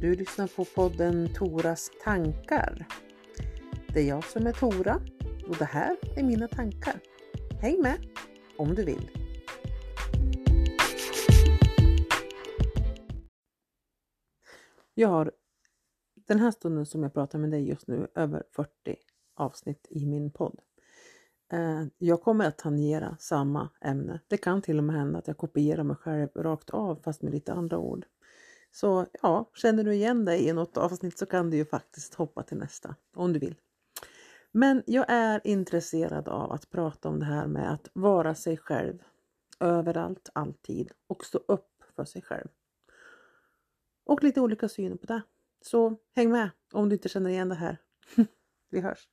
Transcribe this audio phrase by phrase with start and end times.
[0.00, 2.86] Du lyssnar på podden Toras tankar.
[3.94, 5.00] Det är jag som är Tora
[5.48, 7.00] och det här är mina tankar.
[7.60, 8.06] Häng med
[8.58, 9.10] om du vill.
[14.94, 15.32] Jag har
[16.14, 18.68] den här stunden som jag pratar med dig just nu över 40
[19.34, 20.60] avsnitt i min podd.
[21.52, 24.20] Eh, jag kommer att tangera samma ämne.
[24.28, 27.32] Det kan till och med hända att jag kopierar mig själv rakt av fast med
[27.32, 28.06] lite andra ord.
[28.72, 32.42] Så ja, känner du igen dig i något avsnitt så kan du ju faktiskt hoppa
[32.42, 33.54] till nästa om du vill.
[34.52, 39.02] Men jag är intresserad av att prata om det här med att vara sig själv
[39.60, 42.48] överallt, alltid och stå upp för sig själv.
[44.04, 45.22] Och lite olika syner på det.
[45.60, 47.76] Så häng med om du inte känner igen det här.
[48.70, 49.08] Vi hörs!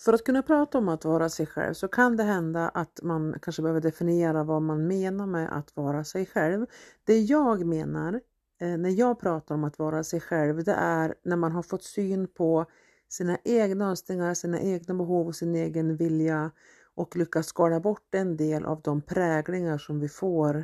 [0.00, 3.38] För att kunna prata om att vara sig själv så kan det hända att man
[3.42, 6.66] kanske behöver definiera vad man menar med att vara sig själv.
[7.04, 8.20] Det jag menar
[8.60, 11.84] eh, när jag pratar om att vara sig själv, det är när man har fått
[11.84, 12.66] syn på
[13.08, 16.50] sina egna önskningar, sina egna behov och sin egen vilja
[16.94, 20.56] och lyckas skala bort en del av de präglingar som vi får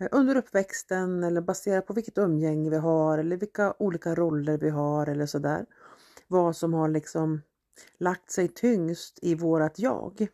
[0.00, 4.70] eh, under uppväxten eller baserat på vilket umgänge vi har eller vilka olika roller vi
[4.70, 5.66] har eller sådär.
[6.28, 7.40] Vad som har liksom
[7.98, 10.28] lagt sig tyngst i vårat jag.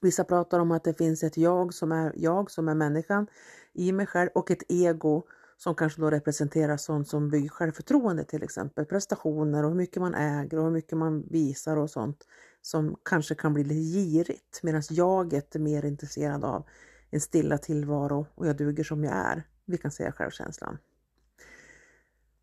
[0.00, 3.26] Vissa pratar om att det finns ett jag som är jag som är människan
[3.72, 5.22] i mig själv och ett ego
[5.56, 10.14] som kanske då representerar sånt som bygger självförtroende till exempel, prestationer och hur mycket man
[10.14, 12.26] äger och hur mycket man visar och sånt
[12.62, 16.66] som kanske kan bli lite girigt medan jaget är mer intresserad av
[17.10, 19.42] en stilla tillvaro och jag duger som jag är.
[19.64, 20.78] Vi kan säga självkänslan.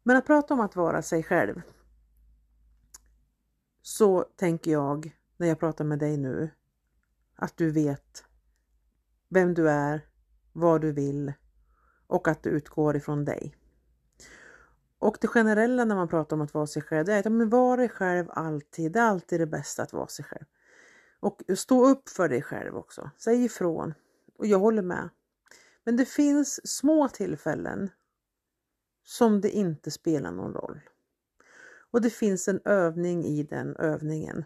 [0.04, 1.62] Men att prata om att vara sig själv
[4.00, 6.50] så tänker jag när jag pratar med dig nu
[7.36, 8.24] att du vet
[9.30, 10.08] vem du är,
[10.54, 11.34] vad du vill
[12.08, 13.56] och att det utgår ifrån dig.
[15.00, 17.50] Och det generella när man pratar om att vara sig själv, det är att men
[17.50, 18.92] var dig själv alltid.
[18.92, 20.46] Det är alltid det bästa att vara sig själv.
[21.20, 23.10] Och stå upp för dig själv också.
[23.18, 23.94] Säg ifrån.
[24.38, 25.10] Och jag håller med.
[25.84, 27.90] Men det finns små tillfällen
[29.04, 30.82] som det inte spelar någon roll.
[31.92, 34.46] Och det finns en övning i den övningen.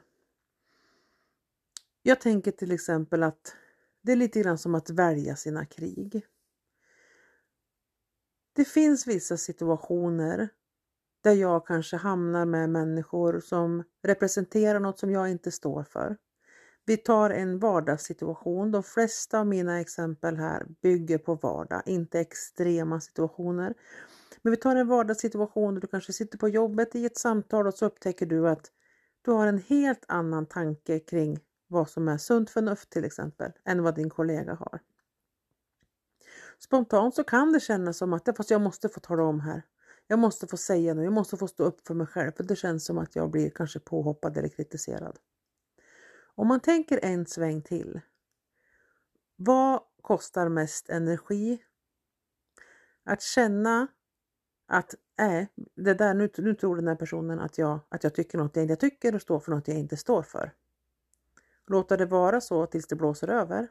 [2.01, 3.55] Jag tänker till exempel att
[4.01, 6.25] det är lite grann som att välja sina krig.
[8.53, 10.49] Det finns vissa situationer
[11.21, 16.17] där jag kanske hamnar med människor som representerar något som jag inte står för.
[16.85, 18.71] Vi tar en vardagssituation.
[18.71, 23.73] De flesta av mina exempel här bygger på vardag, inte extrema situationer.
[24.43, 27.73] Men vi tar en vardagssituation där du kanske sitter på jobbet i ett samtal och
[27.73, 28.71] så upptäcker du att
[29.21, 33.83] du har en helt annan tanke kring vad som är sunt förnuft till exempel än
[33.83, 34.79] vad din kollega har.
[36.59, 39.63] Spontant så kan det kännas som att fast jag måste få tala om här.
[40.07, 42.55] Jag måste få säga nu, jag måste få stå upp för mig själv för det
[42.55, 45.19] känns som att jag blir kanske påhoppad eller kritiserad.
[46.35, 48.01] Om man tänker en sväng till.
[49.35, 51.63] Vad kostar mest energi?
[53.03, 53.87] Att känna
[54.73, 55.45] att äh,
[55.75, 58.63] det där, nu, nu tror den här personen att jag, att jag tycker något jag
[58.63, 60.51] inte tycker och står för något jag inte står för.
[61.67, 63.67] Låta det vara så tills det blåser över.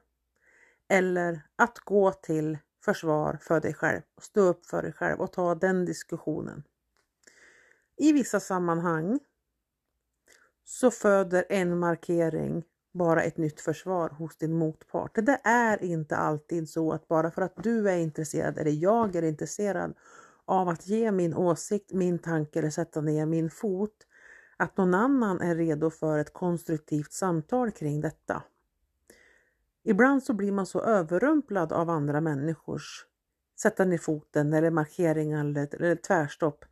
[0.88, 5.54] Eller att gå till försvar för dig själv, stå upp för dig själv och ta
[5.54, 6.62] den diskussionen.
[7.96, 9.18] I vissa sammanhang
[10.64, 15.14] så föder en markering bara ett nytt försvar hos din motpart.
[15.14, 19.22] Det är inte alltid så att bara för att du är intresserad eller jag är
[19.22, 19.94] intresserad
[20.44, 24.06] av att ge min åsikt, min tanke eller sätta ner min fot,
[24.56, 28.42] att någon annan är redo för ett konstruktivt samtal kring detta.
[29.84, 33.06] Ibland så blir man så överrumplad av andra människors
[33.60, 36.64] sätta ner foten eller markeringar eller, eller tvärstopp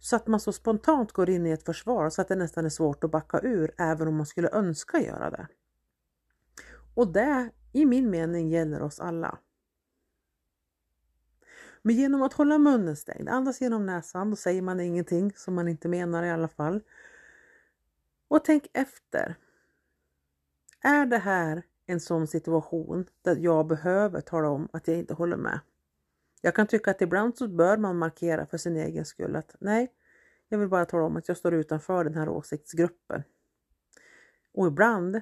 [0.00, 2.70] så att man så spontant går in i ett försvar så att det nästan är
[2.70, 5.46] svårt att backa ur även om man skulle önska göra det.
[6.94, 9.38] Och det i min mening gäller oss alla.
[11.82, 15.68] Men genom att hålla munnen stängd, andas genom näsan, då säger man ingenting som man
[15.68, 16.80] inte menar i alla fall.
[18.28, 19.36] Och tänk efter.
[20.80, 25.36] Är det här en sån situation där jag behöver tala om att jag inte håller
[25.36, 25.60] med?
[26.40, 29.92] Jag kan tycka att ibland så bör man markera för sin egen skull att nej,
[30.48, 33.22] jag vill bara tala om att jag står utanför den här åsiktsgruppen.
[34.52, 35.20] Och ibland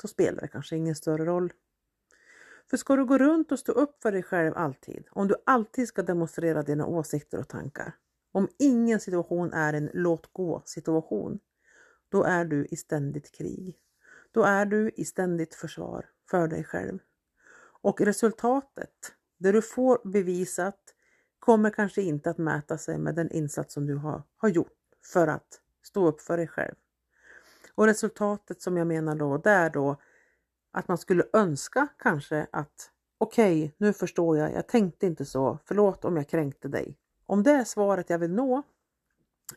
[0.00, 1.52] så spelar det kanske ingen större roll.
[2.72, 5.88] För ska du gå runt och stå upp för dig själv alltid, om du alltid
[5.88, 7.94] ska demonstrera dina åsikter och tankar,
[8.32, 11.38] om ingen situation är en låt gå situation,
[12.08, 13.78] då är du i ständigt krig.
[14.30, 16.98] då är du i ständigt försvar för dig själv.
[17.82, 20.80] Och resultatet, det du får bevisat,
[21.38, 24.78] kommer kanske inte att mäta sig med den insats som du har, har gjort
[25.12, 26.74] för att stå upp för dig själv.
[27.74, 29.96] Och resultatet som jag menar då, det är då
[30.72, 35.58] att man skulle önska kanske att okej, okay, nu förstår jag, jag tänkte inte så,
[35.64, 36.96] förlåt om jag kränkte dig.
[37.26, 38.62] Om det är svaret jag vill nå,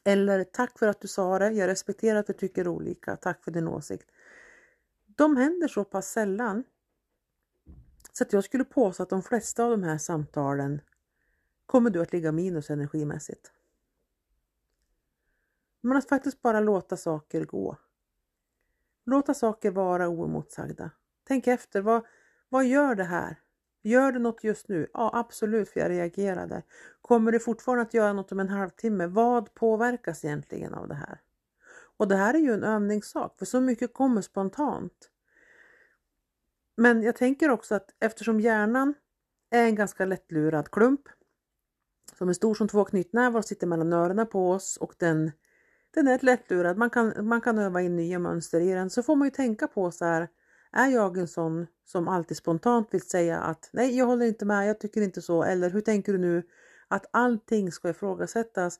[0.03, 3.51] eller tack för att du sa det, jag respekterar att du tycker olika, tack för
[3.51, 4.09] din åsikt.
[5.06, 6.63] De händer så pass sällan
[8.11, 10.81] så att jag skulle påstå att de flesta av de här samtalen
[11.65, 13.51] kommer du att ligga minus energimässigt.
[15.81, 17.77] Men att faktiskt bara låta saker gå.
[19.06, 20.91] Låta saker vara oemotsagda.
[21.27, 22.06] Tänk efter, vad,
[22.50, 23.39] vad gör det här?
[23.81, 24.88] Gör det något just nu?
[24.94, 26.63] Ja, absolut, för jag reagerade.
[27.01, 29.07] Kommer det fortfarande att göra något om en halvtimme?
[29.07, 31.22] Vad påverkas egentligen av det här?
[31.98, 35.12] Och det här är ju en övningssak, för så mycket kommer spontant.
[36.77, 38.94] Men jag tänker också att eftersom hjärnan
[39.50, 41.01] är en ganska lättlurad klump
[42.18, 45.31] som är stor som två knytnävar och sitter mellan öronen på oss och den,
[45.92, 46.78] den är lättlurad.
[46.78, 48.89] Man kan, man kan öva in nya mönster i den.
[48.89, 50.28] Så får man ju tänka på så här,
[50.75, 54.69] är jag en sån som alltid spontant vill säga att nej, jag håller inte med,
[54.69, 55.44] jag tycker inte så.
[55.44, 56.44] Eller hur tänker du nu
[56.88, 58.80] att allting ska ifrågasättas?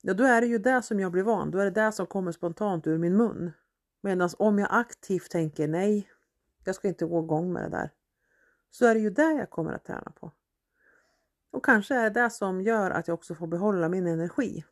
[0.00, 1.50] Ja, då är det ju det som jag blir van.
[1.50, 3.52] Då är det det som kommer spontant ur min mun.
[4.00, 6.08] Medan om jag aktivt tänker nej,
[6.64, 7.90] jag ska inte gå igång med det där.
[8.70, 10.32] Så är det ju det jag kommer att träna på.
[11.50, 14.64] Och kanske är det det som gör att jag också får behålla min energi.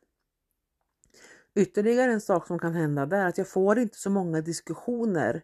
[1.55, 5.43] Ytterligare en sak som kan hända där är att jag får inte så många diskussioner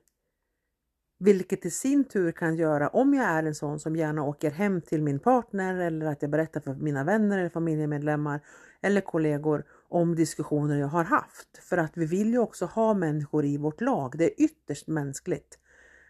[1.20, 4.81] vilket i sin tur kan göra, om jag är en sån som gärna åker hem
[4.81, 8.40] till min partner eller att jag berättar för mina vänner eller familjemedlemmar
[8.81, 11.58] eller kollegor om diskussioner jag har haft.
[11.62, 14.14] För att vi vill ju också ha människor i vårt lag.
[14.19, 15.58] Det är ytterst mänskligt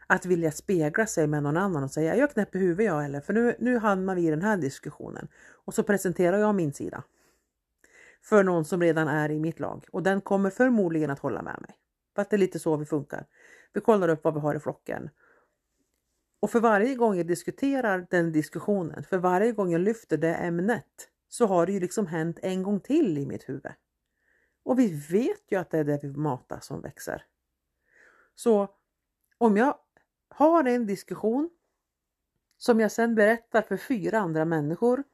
[0.07, 3.33] att vilja spegla sig med någon annan och säga jag knäpper huvudet jag eller för
[3.33, 5.29] nu, nu hamnar vi i den här diskussionen.
[5.65, 7.03] Och så presenterar jag min sida.
[8.23, 11.56] För någon som redan är i mitt lag och den kommer förmodligen att hålla med
[11.61, 11.77] mig.
[12.15, 13.27] För att det är lite så vi funkar.
[13.72, 15.11] Vi kollar upp vad vi har i flocken.
[16.40, 21.08] Och för varje gång jag diskuterar den diskussionen, för varje gång jag lyfter det ämnet,
[21.28, 23.72] så har det ju liksom hänt en gång till i mitt huvud.
[24.62, 27.25] Och vi vet ju att det är det vi matar som växer.
[28.34, 28.69] Så
[29.38, 29.78] om jag
[30.28, 31.50] har en diskussion
[32.56, 35.05] som jag sedan berättar för fyra andra människor,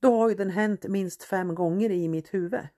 [0.00, 2.68] då har ju den hänt minst fem gånger i mitt huvud.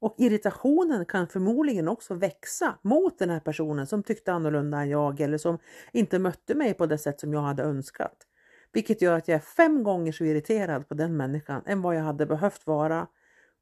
[0.00, 5.20] Och irritationen kan förmodligen också växa mot den här personen som tyckte annorlunda än jag
[5.20, 5.58] eller som
[5.92, 8.26] inte mötte mig på det sätt som jag hade önskat.
[8.72, 12.02] Vilket gör att jag är fem gånger så irriterad på den människan än vad jag
[12.02, 13.06] hade behövt vara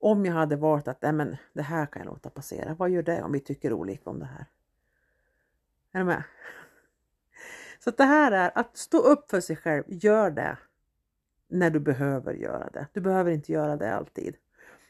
[0.00, 2.74] om jag hade valt att Nej, men det här kan jag låta passera.
[2.74, 4.46] Vad gör det om vi tycker olika om det här?
[5.92, 6.22] Är du med?
[7.78, 9.84] Så det här är att stå upp för sig själv.
[9.86, 10.58] Gör det
[11.48, 12.86] när du behöver göra det.
[12.92, 14.36] Du behöver inte göra det alltid.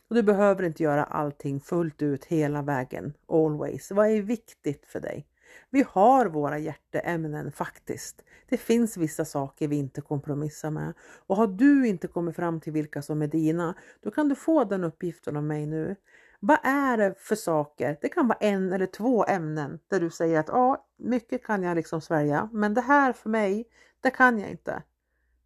[0.09, 3.91] Och du behöver inte göra allting fullt ut hela vägen, always.
[3.91, 5.27] Vad är viktigt för dig?
[5.71, 8.23] Vi har våra hjärteämnen faktiskt.
[8.49, 10.93] Det finns vissa saker vi inte kompromissar med.
[11.27, 14.65] Och har du inte kommit fram till vilka som är dina, då kan du få
[14.65, 15.97] den uppgiften av mig nu.
[16.41, 17.99] Vad är det för saker?
[18.01, 21.77] Det kan vara en eller två ämnen där du säger att ja, mycket kan jag
[21.77, 23.69] liksom svälja, men det här för mig,
[24.01, 24.83] det kan jag inte.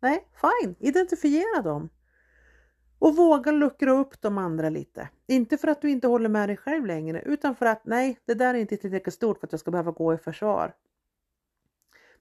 [0.00, 1.88] Nej, fine, identifiera dem.
[3.00, 5.08] Och våga luckra upp de andra lite.
[5.26, 8.34] Inte för att du inte håller med dig själv längre utan för att nej, det
[8.34, 10.74] där är inte tillräckligt stort för att jag ska behöva gå i försvar.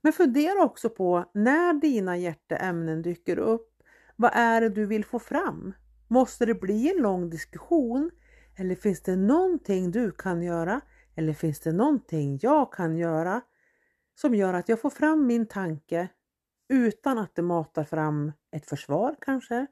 [0.02, 3.84] Men fundera också på när dina hjärteämnen dyker upp.
[4.16, 5.74] Vad är det du vill få fram?
[6.08, 8.12] Måste det bli en lång diskussion?
[8.58, 10.82] Eller finns det någonting du kan göra?
[11.16, 13.42] Eller finns det någonting jag kan göra
[14.16, 16.08] som gör att jag får fram min tanke
[16.70, 19.68] utan att det matar fram ett försvar kanske?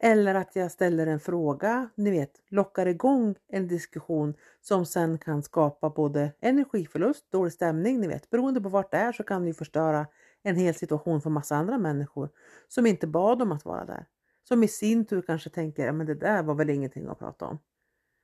[0.00, 5.42] Eller att jag ställer en fråga, ni vet, lockar igång en diskussion som sen kan
[5.42, 9.54] skapa både energiförlust, dålig stämning, ni vet, beroende på vart det är så kan det
[9.54, 10.06] förstöra
[10.42, 12.28] en hel situation för massa andra människor
[12.68, 14.06] som inte bad om att vara där.
[14.44, 17.46] Som i sin tur kanske tänker, ja men det där var väl ingenting att prata
[17.46, 17.58] om.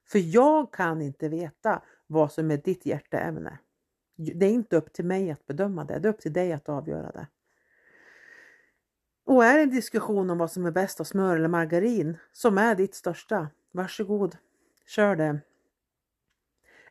[0.09, 3.59] För jag kan inte veta vad som är ditt hjärteämne.
[4.17, 6.69] Det är inte upp till mig att bedöma det, det är upp till dig att
[6.69, 7.27] avgöra det.
[9.25, 12.59] Och är det en diskussion om vad som är bäst av smör eller margarin som
[12.59, 14.37] är ditt största, varsågod,
[14.87, 15.41] kör det.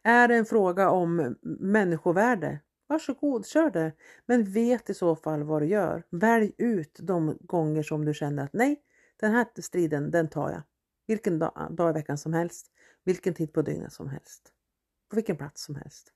[0.04, 3.92] Är det en fråga om människovärde, varsågod, kör det.
[4.26, 6.04] Men vet i så fall vad du gör.
[6.10, 8.82] Välj ut de gånger som du känner att nej,
[9.20, 10.62] den här striden, den tar jag.
[11.08, 12.72] Vilken dag, dag i veckan som helst,
[13.04, 14.52] vilken tid på dygnet som helst,
[15.10, 16.14] på vilken plats som helst.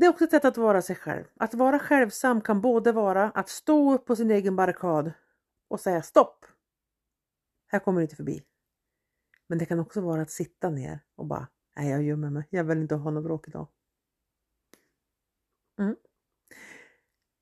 [0.00, 1.24] Det är också ett sätt att vara sig själv.
[1.36, 5.12] Att vara självsam kan både vara att stå upp på sin egen barrikad
[5.68, 6.46] och säga stopp.
[7.66, 8.42] Här kommer du inte förbi.
[9.46, 12.64] Men det kan också vara att sitta ner och bara, nej jag gömmer mig, jag
[12.64, 13.66] vill inte ha något bråk idag.
[15.78, 15.96] Mm.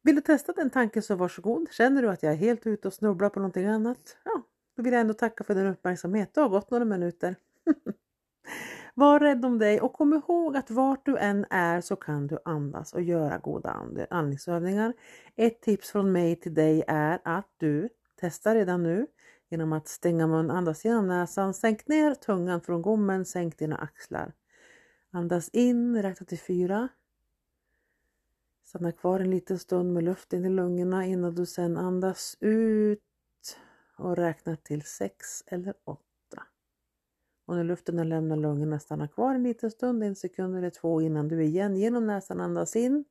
[0.03, 1.73] Vill du testa den tanken så varsågod.
[1.73, 4.17] Känner du att jag är helt ute och snubblar på någonting annat?
[4.25, 4.43] Ja,
[4.77, 6.35] då vill jag ändå tacka för din uppmärksamhet.
[6.35, 7.37] Det har gått några minuter.
[8.95, 12.39] Var rädd om dig och kom ihåg att vart du än är så kan du
[12.45, 14.93] andas och göra goda andningsövningar.
[15.37, 17.89] Ett tips från mig till dig är att du
[18.21, 19.07] testar redan nu
[19.51, 24.33] genom att stänga mun, andas genom näsan, sänk ner tungan från gommen, sänk dina axlar.
[25.11, 26.89] Andas in, räkna till fyra.
[28.65, 33.01] Stanna kvar en liten stund med luft in i lungorna innan du sen andas ut
[33.97, 36.08] och räkna till sex eller åtta.
[37.49, 41.01] Och när luften har lämnat lungorna stanna kvar en liten stund, en sekund eller två
[41.03, 43.05] innan du igen genom näsan andas in.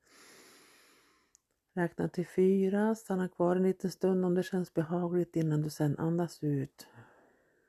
[1.73, 5.97] Räkna till fyra, stanna kvar en liten stund om det känns behagligt innan du sen
[5.97, 6.87] andas ut.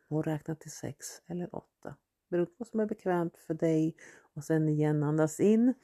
[0.09, 1.97] Och räkna till sex eller åtta.
[2.29, 3.97] Beroende på vad som är bekvämt för dig.
[4.35, 5.75] Och sen igen andas in.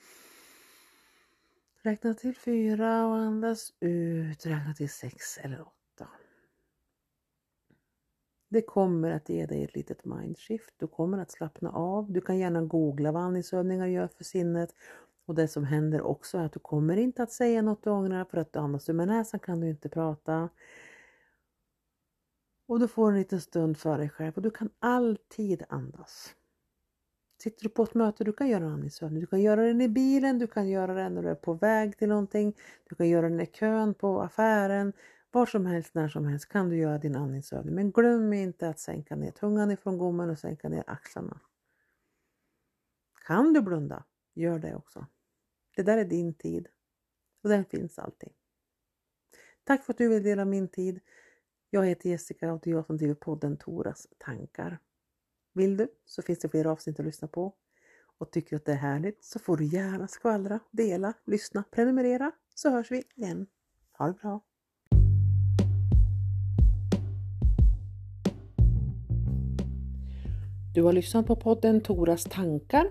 [1.83, 4.47] Räkna till fyra och andas ut.
[4.47, 5.74] Räkna till sex eller åtta.
[8.55, 10.75] Det kommer att ge dig ett litet mindshift.
[10.77, 12.13] Du kommer att slappna av.
[12.13, 14.75] Du kan gärna googla vad andningsövningar gör för sinnet.
[15.27, 18.25] Och det som händer också är att du kommer inte att säga något du ångrar
[18.25, 20.49] för att andas du med näsan kan du inte prata.
[22.67, 26.35] Och du får en liten stund för dig själv och du kan alltid andas.
[27.43, 29.21] Sitter du på ett möte, du kan göra en andningsövning.
[29.21, 31.99] Du kan göra den i bilen, du kan göra den när du är på väg
[31.99, 32.57] till någonting.
[32.89, 34.93] Du kan göra den i kön på affären.
[35.35, 37.75] Var som helst, när som helst kan du göra din andningsövning.
[37.75, 41.41] Men glöm inte att sänka ner tungan ifrån gommen och sänka ner axlarna.
[43.27, 45.07] Kan du blunda, gör det också.
[45.77, 46.69] Det där är din tid
[47.43, 48.29] och den finns alltid.
[49.65, 51.01] Tack för att du vill dela min tid.
[51.71, 54.79] Jag heter Jessica och det är jag som driver podden Toras tankar.
[55.53, 57.55] Vill du så finns det fler avsnitt att lyssna på.
[58.19, 62.33] Och tycker du att det är härligt så får du gärna skvallra, dela, lyssna, prenumerera
[62.55, 63.47] så hörs vi igen.
[63.93, 64.41] Ha det bra!
[70.75, 72.87] Du har lyssnat på podden Toras tankar.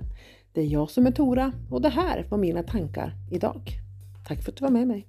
[0.54, 3.72] Det är jag som är Tora och det här var mina tankar idag.
[4.28, 5.08] Tack för att du var med mig.